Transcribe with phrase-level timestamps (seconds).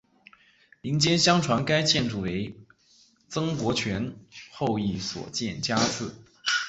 [0.81, 2.57] 民间相传该建筑为
[3.27, 4.15] 曾国荃
[4.51, 6.15] 后裔所建家祠。